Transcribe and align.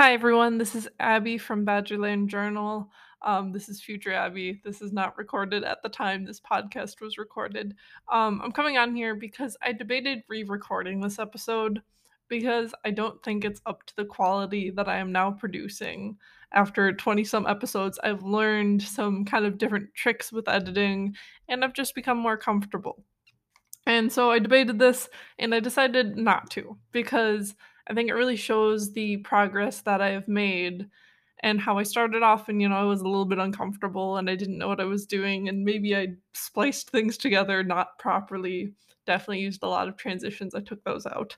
Hi, 0.00 0.14
everyone. 0.14 0.56
This 0.56 0.74
is 0.74 0.88
Abby 0.98 1.36
from 1.36 1.66
Badgerland 1.66 2.28
Journal. 2.28 2.90
Um, 3.20 3.52
this 3.52 3.68
is 3.68 3.82
future 3.82 4.14
Abby. 4.14 4.58
This 4.64 4.80
is 4.80 4.94
not 4.94 5.18
recorded 5.18 5.62
at 5.62 5.82
the 5.82 5.90
time 5.90 6.24
this 6.24 6.40
podcast 6.40 7.02
was 7.02 7.18
recorded. 7.18 7.74
Um, 8.10 8.40
I'm 8.42 8.50
coming 8.50 8.78
on 8.78 8.96
here 8.96 9.14
because 9.14 9.58
I 9.60 9.74
debated 9.74 10.22
re 10.26 10.42
recording 10.42 11.02
this 11.02 11.18
episode 11.18 11.82
because 12.28 12.72
I 12.82 12.92
don't 12.92 13.22
think 13.22 13.44
it's 13.44 13.60
up 13.66 13.84
to 13.88 13.96
the 13.96 14.06
quality 14.06 14.70
that 14.70 14.88
I 14.88 14.96
am 14.96 15.12
now 15.12 15.32
producing. 15.32 16.16
After 16.50 16.94
20 16.94 17.22
some 17.24 17.46
episodes, 17.46 17.98
I've 18.02 18.22
learned 18.22 18.80
some 18.80 19.26
kind 19.26 19.44
of 19.44 19.58
different 19.58 19.92
tricks 19.92 20.32
with 20.32 20.48
editing 20.48 21.14
and 21.46 21.62
I've 21.62 21.74
just 21.74 21.94
become 21.94 22.16
more 22.16 22.38
comfortable. 22.38 23.04
And 23.86 24.10
so 24.10 24.30
I 24.30 24.38
debated 24.38 24.78
this 24.78 25.10
and 25.38 25.54
I 25.54 25.60
decided 25.60 26.16
not 26.16 26.48
to 26.52 26.78
because 26.90 27.54
I 27.88 27.94
think 27.94 28.08
it 28.08 28.14
really 28.14 28.36
shows 28.36 28.92
the 28.92 29.18
progress 29.18 29.80
that 29.82 30.00
I 30.00 30.10
have 30.10 30.28
made 30.28 30.88
and 31.42 31.60
how 31.60 31.78
I 31.78 31.82
started 31.84 32.22
off 32.22 32.48
and 32.48 32.60
you 32.60 32.68
know 32.68 32.76
I 32.76 32.84
was 32.84 33.00
a 33.00 33.08
little 33.08 33.24
bit 33.24 33.38
uncomfortable 33.38 34.16
and 34.18 34.28
I 34.28 34.36
didn't 34.36 34.58
know 34.58 34.68
what 34.68 34.80
I 34.80 34.84
was 34.84 35.06
doing 35.06 35.48
and 35.48 35.64
maybe 35.64 35.96
I 35.96 36.08
spliced 36.34 36.90
things 36.90 37.16
together 37.16 37.62
not 37.64 37.98
properly. 37.98 38.72
Definitely 39.06 39.40
used 39.40 39.62
a 39.62 39.68
lot 39.68 39.88
of 39.88 39.96
transitions. 39.96 40.54
I 40.54 40.60
took 40.60 40.82
those 40.84 41.06
out. 41.06 41.36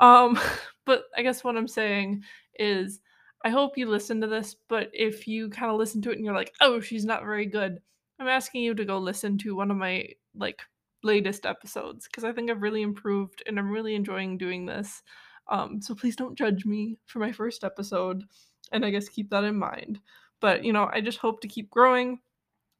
Um 0.00 0.38
but 0.86 1.04
I 1.16 1.22
guess 1.22 1.44
what 1.44 1.56
I'm 1.56 1.68
saying 1.68 2.24
is 2.58 3.00
I 3.44 3.50
hope 3.50 3.76
you 3.76 3.88
listen 3.88 4.20
to 4.22 4.26
this, 4.26 4.56
but 4.68 4.90
if 4.94 5.28
you 5.28 5.50
kind 5.50 5.70
of 5.70 5.76
listen 5.76 6.00
to 6.02 6.10
it 6.10 6.16
and 6.16 6.24
you're 6.24 6.34
like, 6.34 6.54
"Oh, 6.62 6.80
she's 6.80 7.04
not 7.04 7.24
very 7.24 7.44
good." 7.46 7.78
I'm 8.18 8.28
asking 8.28 8.62
you 8.62 8.74
to 8.74 8.84
go 8.86 8.98
listen 8.98 9.36
to 9.38 9.54
one 9.54 9.70
of 9.70 9.76
my 9.76 10.08
like 10.34 10.62
latest 11.02 11.44
episodes 11.44 12.06
because 12.06 12.24
I 12.24 12.32
think 12.32 12.50
I've 12.50 12.62
really 12.62 12.80
improved 12.82 13.42
and 13.46 13.58
I'm 13.58 13.70
really 13.70 13.94
enjoying 13.94 14.38
doing 14.38 14.64
this. 14.66 15.02
Um, 15.50 15.80
so 15.80 15.94
please 15.94 16.16
don't 16.16 16.38
judge 16.38 16.64
me 16.64 16.98
for 17.06 17.18
my 17.18 17.32
first 17.32 17.64
episode, 17.64 18.24
and 18.72 18.84
I 18.84 18.90
guess 18.90 19.08
keep 19.08 19.30
that 19.30 19.44
in 19.44 19.56
mind. 19.56 20.00
But 20.40 20.64
you 20.64 20.72
know, 20.72 20.90
I 20.92 21.00
just 21.00 21.18
hope 21.18 21.40
to 21.40 21.48
keep 21.48 21.70
growing 21.70 22.20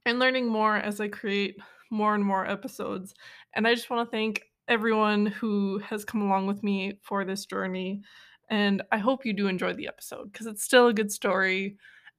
and 0.06 0.18
learning 0.18 0.48
more 0.48 0.76
as 0.76 1.00
I 1.00 1.08
create 1.08 1.56
more 1.90 2.14
and 2.14 2.24
more 2.24 2.46
episodes. 2.46 3.14
And 3.54 3.66
I 3.66 3.74
just 3.74 3.90
want 3.90 4.06
to 4.06 4.10
thank 4.10 4.42
everyone 4.68 5.26
who 5.26 5.78
has 5.78 6.04
come 6.04 6.22
along 6.22 6.46
with 6.46 6.62
me 6.62 6.98
for 7.02 7.24
this 7.24 7.46
journey. 7.46 8.02
And 8.50 8.82
I 8.92 8.98
hope 8.98 9.24
you 9.24 9.32
do 9.32 9.46
enjoy 9.46 9.74
the 9.74 9.88
episode 9.88 10.32
because 10.32 10.46
it's 10.46 10.62
still 10.62 10.88
a 10.88 10.94
good 10.94 11.12
story. 11.12 11.76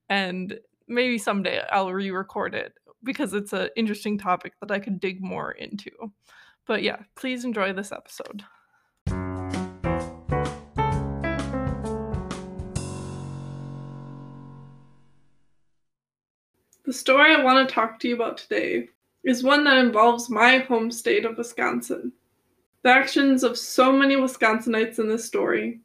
And 0.08 0.58
maybe 0.88 1.18
someday 1.18 1.62
I'll 1.70 1.92
re 1.92 2.10
record 2.10 2.54
it 2.54 2.72
because 3.02 3.34
it's 3.34 3.52
an 3.52 3.68
interesting 3.76 4.18
topic 4.18 4.54
that 4.60 4.70
I 4.70 4.80
could 4.80 5.00
dig 5.00 5.22
more 5.22 5.52
into. 5.52 5.90
But 6.66 6.82
yeah, 6.82 6.98
please 7.14 7.44
enjoy 7.44 7.72
this 7.72 7.92
episode. 7.92 8.42
The 16.86 16.92
story 16.92 17.34
I 17.34 17.42
want 17.42 17.68
to 17.68 17.74
talk 17.74 17.98
to 17.98 18.08
you 18.08 18.14
about 18.14 18.38
today 18.38 18.90
is 19.24 19.42
one 19.42 19.64
that 19.64 19.78
involves 19.78 20.30
my 20.30 20.58
home 20.58 20.92
state 20.92 21.24
of 21.24 21.36
Wisconsin. 21.36 22.12
The 22.84 22.90
actions 22.90 23.42
of 23.42 23.58
so 23.58 23.90
many 23.92 24.14
Wisconsinites 24.14 25.00
in 25.00 25.08
this 25.08 25.24
story 25.24 25.80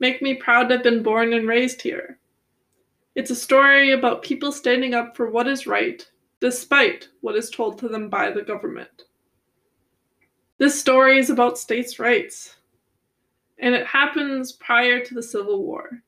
make 0.00 0.20
me 0.20 0.34
proud 0.34 0.68
to 0.68 0.74
have 0.74 0.84
been 0.84 1.02
born 1.02 1.32
and 1.32 1.48
raised 1.48 1.80
here. 1.80 2.18
It's 3.14 3.30
a 3.30 3.34
story 3.34 3.92
about 3.92 4.20
people 4.20 4.52
standing 4.52 4.92
up 4.92 5.16
for 5.16 5.30
what 5.30 5.48
is 5.48 5.66
right 5.66 6.06
despite 6.40 7.08
what 7.22 7.36
is 7.36 7.48
told 7.48 7.78
to 7.78 7.88
them 7.88 8.10
by 8.10 8.30
the 8.30 8.42
government. 8.42 9.04
This 10.58 10.78
story 10.78 11.18
is 11.18 11.30
about 11.30 11.56
states' 11.56 11.98
rights, 11.98 12.56
and 13.60 13.74
it 13.74 13.86
happens 13.86 14.52
prior 14.52 15.02
to 15.02 15.14
the 15.14 15.22
Civil 15.22 15.64
War, 15.64 16.02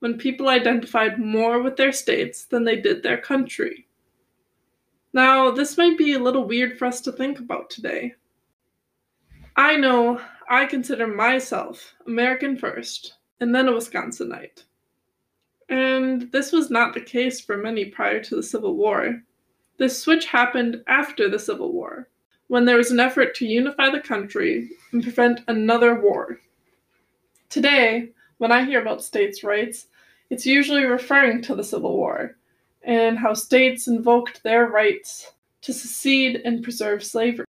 when 0.00 0.18
people 0.18 0.48
identified 0.48 1.18
more 1.18 1.62
with 1.62 1.76
their 1.76 1.92
states 1.92 2.44
than 2.44 2.64
they 2.64 2.80
did 2.80 3.02
their 3.02 3.18
country. 3.18 3.86
Now, 5.12 5.50
this 5.50 5.76
might 5.76 5.98
be 5.98 6.14
a 6.14 6.18
little 6.18 6.46
weird 6.46 6.78
for 6.78 6.86
us 6.86 7.00
to 7.02 7.12
think 7.12 7.38
about 7.38 7.70
today. 7.70 8.14
I 9.56 9.76
know 9.76 10.20
I 10.48 10.66
consider 10.66 11.06
myself 11.06 11.94
American 12.06 12.56
first 12.56 13.14
and 13.40 13.54
then 13.54 13.68
a 13.68 13.72
Wisconsinite. 13.72 14.64
And 15.68 16.30
this 16.32 16.52
was 16.52 16.70
not 16.70 16.94
the 16.94 17.00
case 17.00 17.40
for 17.40 17.56
many 17.56 17.86
prior 17.86 18.22
to 18.24 18.36
the 18.36 18.42
Civil 18.42 18.76
War. 18.76 19.22
This 19.78 19.98
switch 19.98 20.26
happened 20.26 20.82
after 20.88 21.28
the 21.28 21.38
Civil 21.38 21.72
War, 21.72 22.08
when 22.48 22.64
there 22.64 22.76
was 22.76 22.90
an 22.90 23.00
effort 23.00 23.34
to 23.36 23.46
unify 23.46 23.90
the 23.90 24.00
country 24.00 24.70
and 24.92 25.02
prevent 25.02 25.40
another 25.48 26.00
war. 26.00 26.40
Today, 27.48 28.10
when 28.40 28.50
I 28.50 28.64
hear 28.64 28.80
about 28.80 29.04
states' 29.04 29.44
rights, 29.44 29.88
it's 30.30 30.46
usually 30.46 30.86
referring 30.86 31.42
to 31.42 31.54
the 31.54 31.62
Civil 31.62 31.94
War 31.94 32.36
and 32.82 33.18
how 33.18 33.34
states 33.34 33.86
invoked 33.86 34.42
their 34.42 34.66
rights 34.66 35.30
to 35.60 35.74
secede 35.74 36.40
and 36.42 36.62
preserve 36.62 37.04
slavery. 37.04 37.44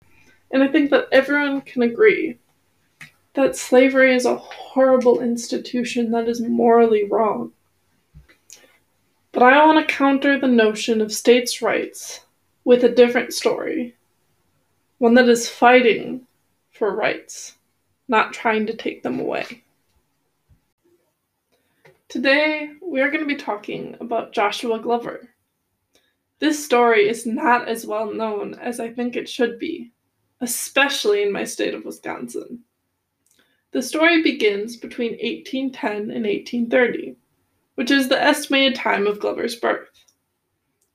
And 0.52 0.62
I 0.62 0.68
think 0.68 0.90
that 0.90 1.08
everyone 1.10 1.62
can 1.62 1.82
agree 1.82 2.38
that 3.34 3.56
slavery 3.56 4.14
is 4.14 4.26
a 4.26 4.36
horrible 4.36 5.20
institution 5.20 6.12
that 6.12 6.28
is 6.28 6.40
morally 6.40 7.02
wrong. 7.02 7.50
But 9.32 9.42
I 9.42 9.66
want 9.66 9.86
to 9.86 9.92
counter 9.92 10.38
the 10.38 10.46
notion 10.46 11.00
of 11.00 11.12
states' 11.12 11.60
rights 11.60 12.20
with 12.64 12.84
a 12.84 12.94
different 12.94 13.32
story. 13.32 13.96
One 14.98 15.14
that 15.14 15.28
is 15.28 15.48
fighting 15.48 16.28
for 16.70 16.94
rights, 16.94 17.56
not 18.06 18.32
trying 18.32 18.66
to 18.66 18.76
take 18.76 19.02
them 19.02 19.18
away. 19.18 19.64
Today, 22.08 22.70
we 22.82 23.00
are 23.00 23.10
going 23.10 23.22
to 23.22 23.26
be 23.26 23.36
talking 23.36 23.96
about 24.00 24.32
Joshua 24.32 24.78
Glover. 24.78 25.28
This 26.38 26.64
story 26.64 27.08
is 27.08 27.26
not 27.26 27.68
as 27.68 27.86
well 27.86 28.12
known 28.12 28.54
as 28.54 28.80
I 28.80 28.92
think 28.92 29.16
it 29.16 29.28
should 29.28 29.58
be, 29.58 29.92
especially 30.40 31.22
in 31.22 31.32
my 31.32 31.44
state 31.44 31.74
of 31.74 31.84
Wisconsin. 31.84 32.60
The 33.72 33.82
story 33.82 34.22
begins 34.22 34.76
between 34.76 35.12
1810 35.12 35.92
and 36.14 36.24
1830 36.24 37.16
which 37.76 37.90
is 37.90 38.08
the 38.08 38.20
estimated 38.20 38.74
time 38.74 39.06
of 39.06 39.20
Glover's 39.20 39.54
birth. 39.54 40.04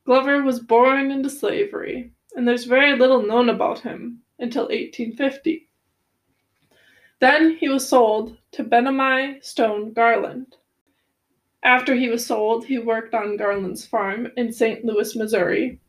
Glover 0.06 0.42
was 0.42 0.60
born 0.60 1.12
into 1.12 1.30
slavery, 1.30 2.12
and 2.36 2.48
there's 2.48 2.66
very 2.66 2.98
little 2.98 3.22
known 3.22 3.50
about 3.50 3.80
him 3.80 4.20
until 4.40 4.64
1850. 4.64 5.70
Then 7.20 7.56
he 7.56 7.70
was 7.70 7.88
sold 7.88 8.36
to 8.54 8.64
Benami 8.64 9.44
Stone 9.44 9.94
Garland. 9.94 10.58
After 11.64 11.96
he 11.96 12.10
was 12.10 12.26
sold, 12.26 12.66
he 12.66 12.80
worked 12.80 13.14
on 13.14 13.38
Garland's 13.38 13.86
farm 13.86 14.32
in 14.38 14.52
St. 14.52 14.84
Louis, 14.84 15.16
Missouri, 15.16 15.80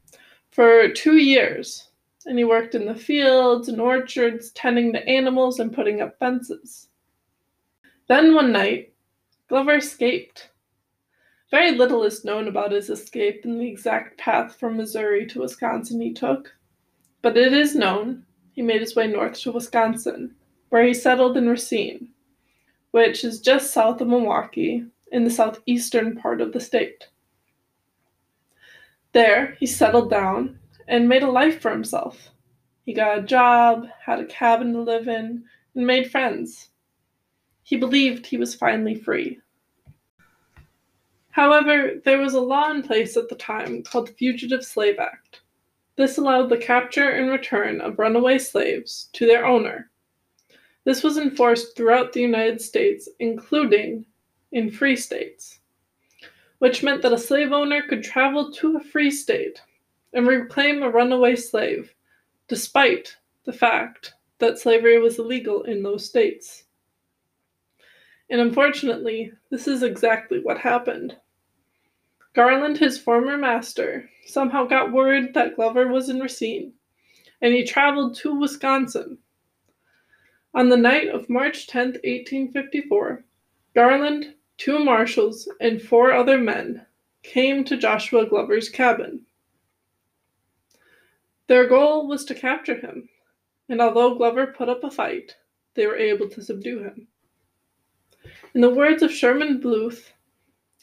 for 0.50 0.88
two 0.90 1.16
years, 1.16 1.88
and 2.26 2.38
he 2.38 2.44
worked 2.44 2.74
in 2.74 2.84
the 2.84 2.94
fields 2.94 3.68
and 3.68 3.80
orchards, 3.80 4.50
tending 4.50 4.92
the 4.92 5.06
animals 5.08 5.60
and 5.60 5.72
putting 5.72 6.00
up 6.00 6.18
fences. 6.18 6.88
Then 8.08 8.34
one 8.34 8.52
night, 8.52 8.92
Glover 9.48 9.76
escaped 9.76 10.50
very 11.52 11.72
little 11.72 12.02
is 12.02 12.24
known 12.24 12.48
about 12.48 12.72
his 12.72 12.88
escape 12.88 13.44
and 13.44 13.60
the 13.60 13.68
exact 13.68 14.16
path 14.16 14.58
from 14.58 14.78
Missouri 14.78 15.26
to 15.26 15.40
Wisconsin 15.42 16.00
he 16.00 16.10
took, 16.10 16.50
but 17.20 17.36
it 17.36 17.52
is 17.52 17.76
known 17.76 18.24
he 18.52 18.62
made 18.62 18.80
his 18.80 18.96
way 18.96 19.06
north 19.06 19.38
to 19.40 19.52
Wisconsin, 19.52 20.34
where 20.70 20.82
he 20.82 20.94
settled 20.94 21.36
in 21.36 21.46
Racine, 21.46 22.08
which 22.92 23.22
is 23.22 23.38
just 23.38 23.74
south 23.74 24.00
of 24.00 24.08
Milwaukee 24.08 24.86
in 25.12 25.24
the 25.24 25.30
southeastern 25.30 26.16
part 26.16 26.40
of 26.40 26.52
the 26.52 26.60
state. 26.60 27.08
There, 29.12 29.56
he 29.60 29.66
settled 29.66 30.10
down 30.10 30.58
and 30.88 31.08
made 31.08 31.22
a 31.22 31.30
life 31.30 31.60
for 31.60 31.70
himself. 31.70 32.30
He 32.84 32.94
got 32.94 33.18
a 33.18 33.22
job, 33.22 33.86
had 34.04 34.18
a 34.18 34.26
cabin 34.26 34.72
to 34.72 34.80
live 34.80 35.06
in, 35.06 35.44
and 35.74 35.86
made 35.86 36.10
friends. 36.10 36.70
He 37.62 37.76
believed 37.76 38.26
he 38.26 38.38
was 38.38 38.54
finally 38.54 38.94
free. 38.94 39.38
However, 41.30 42.00
there 42.04 42.18
was 42.18 42.34
a 42.34 42.40
law 42.40 42.70
in 42.70 42.82
place 42.82 43.16
at 43.16 43.28
the 43.28 43.36
time 43.36 43.82
called 43.82 44.08
the 44.08 44.12
Fugitive 44.12 44.64
Slave 44.64 44.98
Act. 44.98 45.42
This 45.96 46.18
allowed 46.18 46.48
the 46.48 46.56
capture 46.56 47.10
and 47.10 47.30
return 47.30 47.80
of 47.80 47.98
runaway 47.98 48.38
slaves 48.38 49.08
to 49.12 49.26
their 49.26 49.46
owner. 49.46 49.90
This 50.84 51.02
was 51.02 51.16
enforced 51.16 51.76
throughout 51.76 52.12
the 52.12 52.20
United 52.20 52.60
States, 52.60 53.08
including 53.20 54.04
in 54.52 54.70
free 54.70 54.96
states, 54.96 55.58
which 56.58 56.82
meant 56.82 57.02
that 57.02 57.12
a 57.12 57.18
slave 57.18 57.52
owner 57.52 57.82
could 57.82 58.02
travel 58.02 58.52
to 58.52 58.76
a 58.76 58.80
free 58.80 59.10
state 59.10 59.60
and 60.12 60.26
reclaim 60.26 60.82
a 60.82 60.90
runaway 60.90 61.34
slave, 61.34 61.94
despite 62.48 63.16
the 63.44 63.52
fact 63.52 64.14
that 64.38 64.58
slavery 64.58 64.98
was 64.98 65.18
illegal 65.18 65.62
in 65.62 65.82
those 65.82 66.04
states. 66.04 66.64
And 68.30 68.40
unfortunately, 68.40 69.32
this 69.50 69.68
is 69.68 69.82
exactly 69.82 70.40
what 70.40 70.58
happened. 70.58 71.16
Garland, 72.34 72.78
his 72.78 72.98
former 72.98 73.36
master, 73.36 74.08
somehow 74.26 74.64
got 74.64 74.92
word 74.92 75.34
that 75.34 75.56
Glover 75.56 75.88
was 75.88 76.08
in 76.08 76.18
Racine, 76.18 76.72
and 77.42 77.52
he 77.52 77.64
traveled 77.64 78.14
to 78.16 78.38
Wisconsin. 78.38 79.18
On 80.54 80.68
the 80.68 80.76
night 80.76 81.08
of 81.08 81.28
March 81.28 81.66
10, 81.66 81.88
1854, 82.04 83.24
Garland, 83.74 84.34
two 84.62 84.78
marshals, 84.78 85.48
and 85.60 85.82
four 85.82 86.12
other 86.12 86.38
men 86.38 86.86
came 87.24 87.64
to 87.64 87.76
Joshua 87.76 88.24
Glover's 88.24 88.68
cabin. 88.68 89.22
Their 91.48 91.66
goal 91.66 92.06
was 92.06 92.24
to 92.26 92.34
capture 92.36 92.76
him, 92.76 93.08
and 93.68 93.80
although 93.80 94.14
Glover 94.14 94.46
put 94.46 94.68
up 94.68 94.84
a 94.84 94.90
fight, 94.90 95.34
they 95.74 95.84
were 95.88 95.96
able 95.96 96.28
to 96.28 96.44
subdue 96.44 96.78
him. 96.78 97.08
In 98.54 98.60
the 98.60 98.70
words 98.70 99.02
of 99.02 99.10
Sherman 99.10 99.58
Booth, 99.58 100.12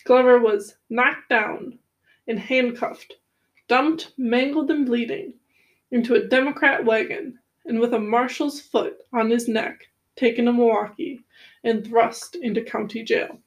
Glover 0.04 0.40
was 0.40 0.76
knocked 0.90 1.30
down 1.30 1.80
and 2.28 2.38
handcuffed, 2.38 3.14
dumped, 3.70 4.12
mangled, 4.18 4.72
and 4.72 4.86
bleeding 4.86 5.36
into 5.92 6.16
a 6.16 6.28
Democrat 6.28 6.84
wagon, 6.84 7.40
and 7.64 7.80
with 7.80 7.94
a 7.94 8.00
marshal's 8.00 8.60
foot 8.60 8.98
on 9.14 9.30
his 9.30 9.48
neck, 9.48 9.88
taken 10.18 10.44
to 10.48 10.52
Milwaukee 10.52 11.22
and 11.64 11.88
thrust 11.88 12.36
into 12.36 12.62
county 12.62 13.04
jail. 13.04 13.40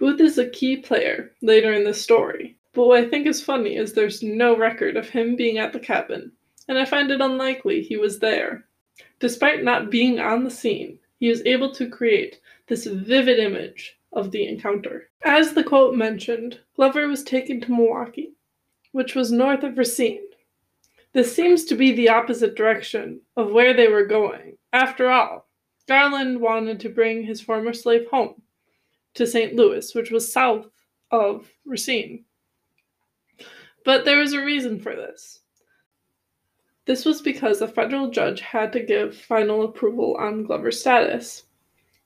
Booth 0.00 0.18
is 0.18 0.38
a 0.38 0.48
key 0.48 0.78
player 0.78 1.30
later 1.42 1.74
in 1.74 1.84
the 1.84 1.92
story, 1.92 2.56
but 2.72 2.86
what 2.86 3.04
I 3.04 3.08
think 3.10 3.26
is 3.26 3.44
funny 3.44 3.76
is 3.76 3.92
there's 3.92 4.22
no 4.22 4.56
record 4.56 4.96
of 4.96 5.10
him 5.10 5.36
being 5.36 5.58
at 5.58 5.74
the 5.74 5.78
cabin, 5.78 6.32
and 6.68 6.78
I 6.78 6.86
find 6.86 7.10
it 7.10 7.20
unlikely 7.20 7.82
he 7.82 7.98
was 7.98 8.18
there. 8.18 8.64
Despite 9.18 9.62
not 9.62 9.90
being 9.90 10.18
on 10.18 10.42
the 10.42 10.50
scene, 10.50 10.98
he 11.18 11.28
is 11.28 11.42
able 11.44 11.70
to 11.74 11.90
create 11.90 12.40
this 12.66 12.86
vivid 12.86 13.38
image 13.38 13.98
of 14.14 14.30
the 14.30 14.48
encounter. 14.48 15.10
As 15.22 15.52
the 15.52 15.62
quote 15.62 15.94
mentioned, 15.94 16.60
Glover 16.76 17.06
was 17.06 17.22
taken 17.22 17.60
to 17.60 17.70
Milwaukee, 17.70 18.32
which 18.92 19.14
was 19.14 19.30
north 19.30 19.64
of 19.64 19.76
Racine. 19.76 20.26
This 21.12 21.36
seems 21.36 21.66
to 21.66 21.74
be 21.74 21.92
the 21.92 22.08
opposite 22.08 22.56
direction 22.56 23.20
of 23.36 23.52
where 23.52 23.74
they 23.74 23.88
were 23.88 24.06
going. 24.06 24.56
After 24.72 25.10
all, 25.10 25.46
Garland 25.86 26.40
wanted 26.40 26.80
to 26.80 26.88
bring 26.88 27.24
his 27.24 27.42
former 27.42 27.74
slave 27.74 28.06
home 28.10 28.40
to 29.14 29.26
St. 29.26 29.54
Louis, 29.54 29.94
which 29.94 30.10
was 30.10 30.32
south 30.32 30.66
of 31.10 31.50
Racine. 31.64 32.24
But 33.84 34.04
there 34.04 34.18
was 34.18 34.32
a 34.32 34.44
reason 34.44 34.78
for 34.78 34.94
this. 34.94 35.40
This 36.86 37.04
was 37.04 37.22
because 37.22 37.60
a 37.60 37.68
federal 37.68 38.10
judge 38.10 38.40
had 38.40 38.72
to 38.72 38.80
give 38.80 39.16
final 39.16 39.62
approval 39.62 40.16
on 40.18 40.44
Glover's 40.44 40.80
status. 40.80 41.44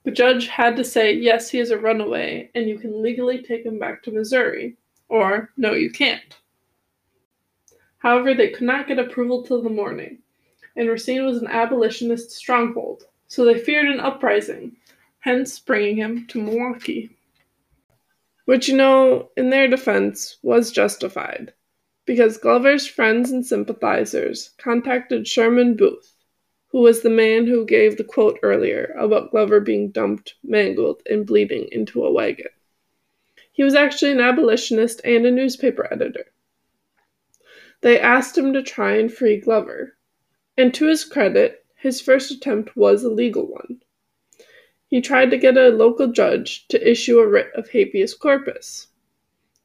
The 0.05 0.11
judge 0.11 0.49
had 0.49 0.77
to 0.77 0.85
say, 0.85 1.13
yes, 1.15 1.49
he 1.49 1.59
is 1.59 1.71
a 1.71 1.79
runaway, 1.79 2.51
and 2.55 2.69
you 2.69 2.79
can 2.79 3.03
legally 3.03 3.43
take 3.43 3.65
him 3.65 3.79
back 3.79 4.03
to 4.03 4.11
Missouri, 4.11 4.77
or 5.09 5.51
no, 5.57 5.73
you 5.73 5.91
can't. 5.91 6.39
However, 7.99 8.35
they 8.35 8.51
could 8.51 8.67
not 8.67 8.87
get 8.87 8.99
approval 8.99 9.43
till 9.43 9.63
the 9.63 9.71
morning, 9.71 10.19
and 10.77 10.91
Racine 10.91 11.25
was 11.25 11.39
an 11.39 11.49
abolitionist 11.49 12.33
stronghold, 12.33 13.05
so 13.29 13.47
they 13.47 13.59
feared 13.59 13.89
an 13.89 14.01
uprising, 14.01 14.77
hence 15.25 15.59
bringing 15.59 15.97
him 15.97 16.27
to 16.27 16.39
Milwaukee. 16.39 17.09
Which, 18.45 18.69
you 18.69 18.77
know, 18.77 19.31
in 19.39 19.49
their 19.49 19.67
defense, 19.67 20.37
was 20.43 20.71
justified, 20.71 21.55
because 22.05 22.37
Glover's 22.37 22.87
friends 22.87 23.31
and 23.31 23.45
sympathizers 23.45 24.51
contacted 24.59 25.27
Sherman 25.27 25.77
Booth, 25.77 26.15
who 26.69 26.81
was 26.81 27.01
the 27.01 27.09
man 27.09 27.47
who 27.47 27.65
gave 27.65 27.97
the 27.97 28.05
quote 28.05 28.39
earlier 28.43 28.95
about 28.99 29.31
Glover 29.31 29.61
being 29.61 29.91
dumped, 29.91 30.35
mangled, 30.45 31.01
and 31.09 31.25
bleeding 31.25 31.69
into 31.73 32.05
a 32.05 32.13
wagon. 32.13 32.51
He 33.51 33.65
was 33.65 33.75
actually 33.75 34.13
an 34.13 34.21
abolitionist 34.21 35.01
and 35.07 35.25
a 35.25 35.31
newspaper 35.31 35.91
editor. 35.91 36.27
They 37.81 37.99
asked 37.99 38.37
him 38.37 38.53
to 38.53 38.63
try 38.63 38.99
and 38.99 39.11
free 39.11 39.41
Glover, 39.41 39.97
and 40.59 40.75
to 40.75 40.87
his 40.87 41.03
credit, 41.03 41.65
his 41.77 42.03
first 42.03 42.31
attempt 42.31 42.77
was 42.77 43.05
a 43.05 43.09
legal 43.09 43.47
one. 43.47 43.81
He 44.95 45.01
tried 45.01 45.33
to 45.33 45.37
get 45.37 45.57
a 45.57 45.71
local 45.71 46.07
judge 46.13 46.69
to 46.69 46.89
issue 46.89 47.19
a 47.19 47.27
writ 47.27 47.51
of 47.57 47.69
habeas 47.69 48.15
corpus. 48.15 48.87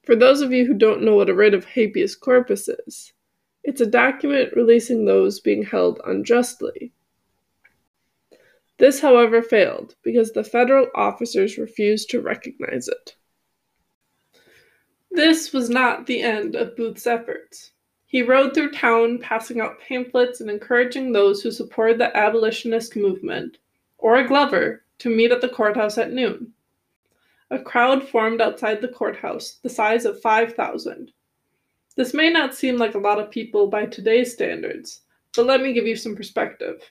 For 0.04 0.16
those 0.16 0.42
of 0.42 0.52
you 0.52 0.66
who 0.66 0.74
don't 0.74 1.04
know 1.04 1.18
what 1.18 1.30
a 1.30 1.36
writ 1.36 1.54
of 1.54 1.66
habeas 1.66 2.16
corpus 2.16 2.68
is, 2.68 3.14
it's 3.64 3.80
a 3.80 3.86
document 3.86 4.56
releasing 4.56 5.06
those 5.06 5.40
being 5.40 5.62
held 5.62 6.02
unjustly. 6.04 6.94
This, 8.80 9.00
however, 9.02 9.44
failed 9.44 9.94
because 10.02 10.31
the 10.31 10.44
federal 10.44 10.88
officers 10.96 11.60
refused 11.60 12.10
to 12.10 12.22
recognize 12.22 12.88
it. 12.88 13.16
This 15.12 15.54
was 15.54 15.70
not 15.70 16.08
the 16.08 16.24
end 16.24 16.56
of 16.56 16.76
Booth's 16.76 17.06
efforts. 17.06 17.74
He 18.08 18.24
rode 18.24 18.56
through 18.56 18.72
town 18.72 19.20
passing 19.20 19.62
out 19.62 19.80
pamphlets 19.80 20.42
and 20.42 20.50
encouraging 20.50 21.12
those 21.12 21.44
who 21.44 21.52
supported 21.52 22.00
the 22.00 22.18
abolitionist 22.18 22.96
movement, 22.96 23.60
or 24.00 24.16
a 24.16 24.28
Glover, 24.28 24.86
to 25.00 25.10
meet 25.10 25.31
at 25.31 25.42
the 25.42 25.50
courthouse 25.50 25.98
at 25.98 26.13
noon. 26.13 26.54
A 27.51 27.57
crowd 27.57 28.07
formed 28.07 28.42
outside 28.42 28.80
the 28.80 28.88
courthouse, 28.88 29.60
the 29.63 29.69
size 29.69 30.06
of 30.06 30.22
5,000. 30.22 31.12
This 31.96 32.13
may 32.13 32.30
not 32.30 32.54
seem 32.54 32.78
like 32.78 32.96
a 32.96 33.00
lot 33.00 33.19
of 33.19 33.31
people 33.31 33.68
by 33.68 33.86
today's 33.86 34.34
standards, 34.34 35.01
but 35.36 35.46
let 35.46 35.62
me 35.62 35.74
give 35.74 35.88
you 35.88 35.96
some 35.96 36.16
perspective. 36.16 36.81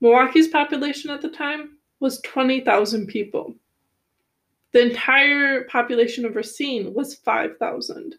Milwaukee's 0.00 0.48
population 0.48 1.10
at 1.10 1.20
the 1.20 1.28
time 1.28 1.78
was 2.00 2.20
20,000 2.22 3.06
people. 3.06 3.54
The 4.72 4.82
entire 4.82 5.64
population 5.64 6.24
of 6.24 6.36
Racine 6.36 6.94
was 6.94 7.16
5,000. 7.16 8.14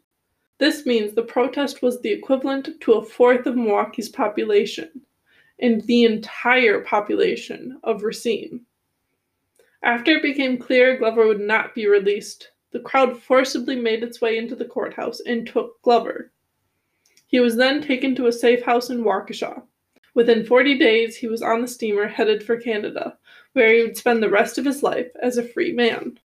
This 0.57 0.85
means 0.85 1.13
the 1.13 1.23
protest 1.23 1.81
was 1.81 2.01
the 2.01 2.11
equivalent 2.11 2.81
to 2.81 2.93
a 2.93 3.05
fourth 3.05 3.45
of 3.45 3.55
Milwaukee's 3.55 4.09
population 4.09 5.01
and 5.61 5.81
the 5.81 6.03
entire 6.03 6.81
population 6.81 7.79
of 7.83 8.03
Racine. 8.03 8.61
After 9.83 10.11
it 10.11 10.23
became 10.23 10.57
clear 10.57 10.97
Glover 10.97 11.27
would 11.27 11.41
not 11.41 11.75
be 11.75 11.87
released, 11.87 12.51
the 12.71 12.79
crowd 12.79 13.21
forcibly 13.21 13.75
made 13.75 14.03
its 14.03 14.21
way 14.21 14.37
into 14.37 14.55
the 14.55 14.65
courthouse 14.65 15.19
and 15.21 15.47
took 15.47 15.81
Glover. 15.81 16.31
He 17.27 17.39
was 17.39 17.55
then 17.55 17.81
taken 17.81 18.15
to 18.15 18.27
a 18.27 18.31
safe 18.31 18.63
house 18.63 18.89
in 18.89 19.03
Waukesha, 19.03 19.63
Within 20.19 20.45
40 20.45 20.77
days, 20.77 21.15
he 21.15 21.27
was 21.27 21.41
on 21.41 21.61
the 21.61 21.67
steamer 21.67 22.07
headed 22.07 22.43
for 22.43 22.57
Canada, 22.57 23.17
where 23.53 23.73
he 23.73 23.83
would 23.83 23.95
spend 23.95 24.21
the 24.21 24.29
rest 24.29 24.57
of 24.57 24.65
his 24.65 24.83
life 24.83 25.09
as 25.21 25.37
a 25.37 25.47
free 25.47 25.71
man. 25.71 26.19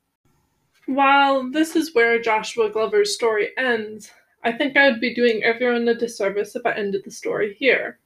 While 0.86 1.50
this 1.50 1.76
is 1.76 1.94
where 1.94 2.20
Joshua 2.20 2.70
Glover's 2.70 3.14
story 3.14 3.48
ends, 3.56 4.12
I 4.44 4.52
think 4.52 4.76
I 4.76 4.88
would 4.88 5.00
be 5.00 5.14
doing 5.14 5.42
everyone 5.42 5.88
a 5.88 5.94
disservice 5.94 6.54
if 6.54 6.64
I 6.66 6.72
ended 6.72 7.02
the 7.04 7.10
story 7.10 7.54
here. 7.54 7.98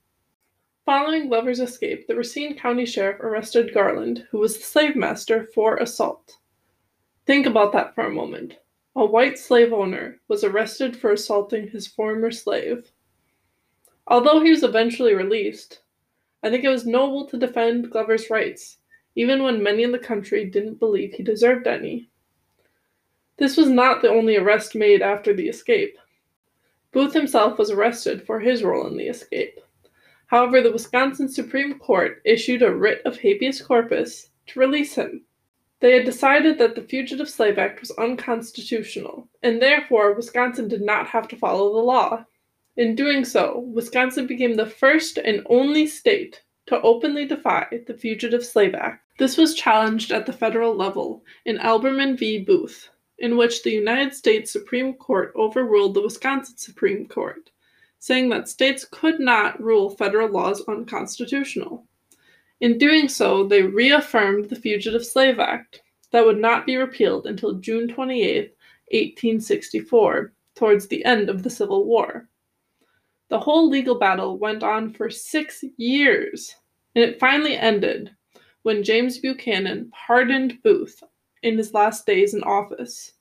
Following 0.86 1.28
Glover's 1.28 1.60
escape, 1.60 2.06
the 2.06 2.14
Racine 2.14 2.58
County 2.58 2.84
Sheriff 2.84 3.19
arrested 3.20 3.72
Garland, 3.72 4.26
who 4.31 4.38
was 4.38 4.58
the 4.58 4.64
slave 4.64 4.94
master, 4.94 5.48
for 5.54 5.78
assault. 5.78 6.36
Think 7.25 7.46
about 7.46 7.72
that 7.72 7.94
for 7.94 8.05
a 8.05 8.10
moment. 8.10 8.58
A 8.94 9.03
white 9.03 9.38
slave 9.38 9.72
owner 9.72 10.20
was 10.29 10.44
arrested 10.44 10.94
for 10.94 11.12
assaulting 11.12 11.69
his 11.69 11.86
former 11.86 12.31
slave. 12.31 12.93
Although 14.08 14.41
he 14.41 14.50
was 14.50 14.62
eventually 14.62 15.14
released, 15.14 15.81
I 16.43 16.50
think 16.50 16.64
it 16.64 16.69
was 16.69 16.84
noble 16.84 17.26
to 17.29 17.38
defend 17.38 17.91
Glover's 17.91 18.29
rights, 18.29 18.76
even 19.17 19.43
when 19.43 19.62
many 19.62 19.84
in 19.84 19.93
the 19.93 19.98
country 19.98 20.44
didn't 20.44 20.81
believe 20.81 21.14
he 21.14 21.22
deserved 21.22 21.67
any. 21.67 22.10
This 23.38 23.56
was 23.56 23.70
not 23.70 24.03
the 24.03 24.10
only 24.10 24.36
arrest 24.36 24.74
made 24.74 25.00
after 25.00 25.32
the 25.32 25.48
escape. 25.48 25.96
Booth 26.93 27.14
himself 27.14 27.58
was 27.58 27.70
arrested 27.70 28.26
for 28.26 28.38
his 28.38 28.62
role 28.62 28.86
in 28.86 28.98
the 28.98 29.08
escape. 29.08 29.60
However, 30.34 30.60
the 30.60 30.72
Wisconsin 30.72 31.29
Supreme 31.29 31.79
Court 31.79 32.20
issued 32.24 32.60
a 32.60 32.74
writ 32.74 33.03
of 33.05 33.19
habeas 33.19 33.62
corpus 33.62 34.31
to 34.48 34.58
release 34.58 34.96
him. 34.96 35.22
They 35.79 35.93
had 35.93 36.05
decided 36.05 36.58
that 36.58 36.74
the 36.74 36.82
Fugitive 36.82 37.31
Slave 37.31 37.56
Act 37.56 37.79
was 37.79 37.93
unconstitutional, 37.93 39.29
and 39.44 39.62
therefore 39.62 40.12
Wisconsin 40.12 40.67
did 40.67 40.82
not 40.82 41.06
have 41.06 41.29
to 41.29 41.36
follow 41.36 41.72
the 41.72 41.79
law. 41.79 42.24
In 42.76 42.96
doing 42.96 43.24
so, 43.24 43.60
Wisconsin 43.60 44.26
became 44.26 44.55
the 44.55 44.67
first 44.67 45.19
and 45.19 45.46
only 45.48 45.86
state 45.86 46.43
to 46.67 46.81
openly 46.81 47.26
defy 47.26 47.69
the 47.86 47.94
Fugitive 47.94 48.44
Slave 48.44 48.74
Act. 48.74 49.05
This 49.20 49.36
was 49.36 49.55
challenged 49.55 50.10
at 50.10 50.26
the 50.26 50.32
federal 50.32 50.74
level 50.74 51.22
in 51.44 51.58
Ableman 51.58 52.19
v. 52.19 52.41
Booth, 52.41 52.88
in 53.20 53.36
which 53.36 53.62
the 53.62 53.70
United 53.70 54.12
States 54.12 54.50
Supreme 54.50 54.94
Court 54.94 55.32
overruled 55.36 55.94
the 55.94 56.03
Wisconsin 56.03 56.56
Supreme 56.56 57.06
Court, 57.06 57.50
saying 58.05 58.29
that 58.29 58.46
states 58.46 58.84
could 58.91 59.19
not 59.19 59.58
rule 59.63 59.89
federal 59.89 60.29
laws 60.29 60.63
unconstitutional. 60.69 61.87
In 62.61 62.77
doing 62.77 63.08
so, 63.08 63.46
they 63.46 63.63
reaffirmed 63.63 64.51
the 64.51 64.56
Fugitive 64.56 65.06
Slave 65.06 65.41
Act 65.41 65.81
that 66.11 66.23
would 66.23 66.37
not 66.37 66.67
be 66.67 66.77
repealed 66.77 67.27
until 67.27 67.55
June 67.55 67.89
28, 67.89 68.55
1864, 68.91 70.34
towards 70.55 70.87
the 70.87 71.03
end 71.06 71.31
of 71.31 71.43
the 71.43 71.49
Civil 71.49 71.87
War. 71.87 72.29
The 73.31 73.41
whole 73.41 73.70
legal 73.70 73.99
battle 73.99 74.37
went 74.37 74.63
on 74.63 74.93
for 74.93 75.08
six 75.08 75.65
years, 75.79 76.56
and 76.94 77.03
it 77.03 77.19
finally 77.19 77.56
ended 77.56 78.11
when 78.65 78.84
James 78.84 79.17
Buchanan 79.17 79.91
pardoned 80.06 80.63
Booth 80.63 81.03
in 81.43 81.56
his 81.56 81.73
last 81.73 82.05
days 82.05 82.34
in 82.34 82.43
office. 82.43 83.15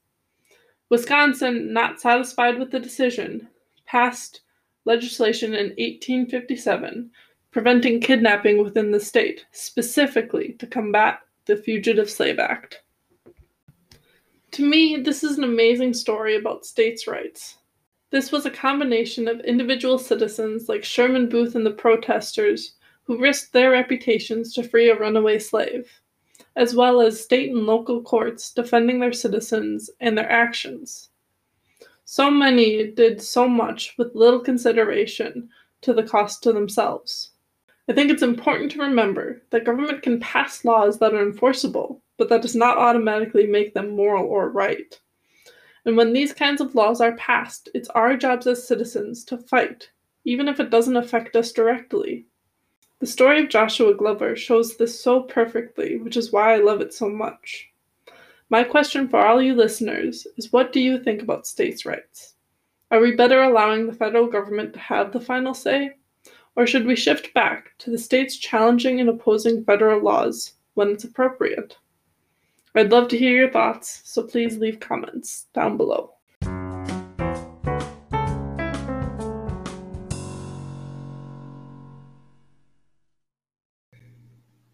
Wisconsin, 0.90 1.72
not 1.72 2.02
satisfied 2.02 2.60
with 2.60 2.70
the 2.70 2.82
decision, 2.82 3.48
passed 3.86 4.42
legislation 4.86 5.54
in 5.54 5.68
1857 5.78 7.12
preventing 7.54 8.02
kidnapping 8.02 8.58
within 8.64 8.92
the 8.92 9.00
state, 9.00 9.46
specifically 9.52 10.54
to 10.54 10.66
combat 10.66 11.20
the 11.46 11.56
Fugitive 11.56 12.10
Slave 12.10 12.40
Act. 12.40 12.82
To 14.52 14.68
me, 14.68 14.98
this 14.98 15.24
is 15.24 15.38
an 15.38 15.44
amazing 15.44 15.94
story 15.94 16.36
about 16.36 16.66
states' 16.66 17.08
rights. 17.08 17.58
This 18.10 18.32
was 18.32 18.46
a 18.46 18.52
combination 18.52 19.28
of 19.28 19.40
individual 19.42 20.00
citizens 20.00 20.68
like 20.68 20.84
Sherman 20.84 21.30
Booth 21.30 21.56
and 21.56 21.66
the 21.66 21.72
protesters 21.72 22.74
who 23.04 23.22
risked 23.22 23.54
their 23.54 23.72
reputations 23.72 24.54
to 24.54 24.64
free 24.64 24.90
a 24.90 24.98
runaway 24.98 25.38
slave, 25.38 26.02
as 26.56 26.76
well 26.76 27.02
as 27.02 27.22
state 27.22 27.52
and 27.52 27.66
local 27.66 28.02
courts 28.02 28.52
defending 28.52 29.00
their 29.00 29.14
citizens 29.14 29.92
and 30.00 30.18
their 30.18 30.32
actions. 30.32 31.10
So 32.16 32.30
many 32.30 32.92
did 32.92 33.20
so 33.20 33.48
much 33.48 33.96
with 33.98 34.14
little 34.14 34.40
consideration 34.40 35.50
to 35.82 35.96
the 35.96 36.04
cost 36.04 36.44
to 36.44 36.54
themselves. 36.54 37.32
I 37.90 37.94
think 37.94 38.12
it's 38.12 38.22
important 38.22 38.72
to 38.74 38.84
remember 38.84 39.42
that 39.50 39.66
government 39.66 40.04
can 40.04 40.20
pass 40.20 40.64
laws 40.64 41.00
that 41.00 41.16
are 41.16 41.24
enforceable, 41.24 42.04
but 42.18 42.30
that 42.30 42.44
does 42.44 42.56
not 42.56 42.78
automatically 42.78 43.48
make 43.48 43.74
them 43.74 43.96
moral 43.96 44.28
or 44.28 44.52
right. 44.52 44.96
And 45.86 45.98
when 45.98 46.14
these 46.14 46.34
kinds 46.34 46.62
of 46.62 46.76
laws 46.76 47.02
are 47.02 47.16
passed, 47.16 47.70
it's 47.74 47.90
our 47.90 48.16
jobs 48.16 48.46
as 48.46 48.68
citizens 48.68 49.24
to 49.24 49.40
fight, 49.40 49.90
even 50.24 50.48
if 50.48 50.60
it 50.60 50.70
doesn't 50.70 50.96
affect 50.96 51.36
us 51.36 51.52
directly. 51.52 52.28
The 53.00 53.08
story 53.08 53.42
of 53.42 53.50
Joshua 53.50 53.96
Glover 53.96 54.36
shows 54.36 54.78
this 54.78 55.02
so 55.02 55.24
perfectly, 55.24 55.98
which 55.98 56.16
is 56.16 56.32
why 56.32 56.54
I 56.54 56.58
love 56.58 56.80
it 56.80 56.94
so 56.94 57.10
much. 57.10 57.73
My 58.54 58.64
question 58.64 59.08
for 59.08 59.18
all 59.18 59.42
you 59.42 59.56
listeners 59.56 60.28
is 60.38 60.54
what 60.54 60.72
do 60.72 60.80
you 60.80 61.00
think 61.00 61.24
about 61.24 61.48
states' 61.48 61.88
rights? 61.88 62.36
Are 62.92 63.00
we 63.00 63.16
better 63.16 63.42
allowing 63.42 63.88
the 63.88 63.94
federal 63.94 64.28
government 64.28 64.74
to 64.74 64.80
have 64.80 65.12
the 65.12 65.20
final 65.20 65.56
say? 65.56 65.96
Or 66.56 66.68
should 66.68 66.86
we 66.86 66.96
shift 66.96 67.34
back 67.34 67.72
to 67.80 67.90
the 67.90 67.98
states 67.98 68.38
challenging 68.38 69.00
and 69.00 69.10
opposing 69.10 69.64
federal 69.64 70.04
laws 70.04 70.54
when 70.76 70.90
it's 70.90 71.04
appropriate? 71.04 71.78
I'd 72.76 72.92
love 72.92 73.08
to 73.08 73.18
hear 73.18 73.36
your 73.36 73.50
thoughts, 73.50 74.02
so 74.04 74.22
please 74.22 74.60
leave 74.60 74.80
comments 74.80 75.48
down 75.56 75.76
below. 75.76 76.14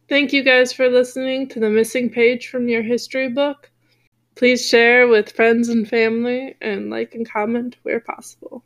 Thank 0.10 0.34
you 0.34 0.42
guys 0.42 0.74
for 0.74 0.89
listening 0.89 1.48
to 1.50 1.60
the 1.60 1.70
missing 1.70 2.10
page 2.10 2.48
from 2.48 2.68
your 2.68 2.82
history 2.82 3.30
book. 3.30 3.70
Please 4.36 4.68
share 4.68 5.08
with 5.08 5.32
friends 5.32 5.70
and 5.70 5.88
family 5.88 6.56
and 6.62 6.89
like 6.89 7.13
and 7.13 7.30
comment 7.30 7.75
where 7.84 8.00
possible. 8.00 8.63